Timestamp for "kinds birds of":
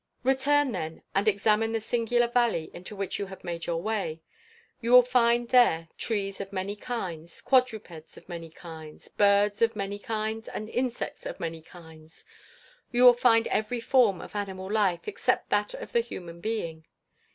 8.49-9.75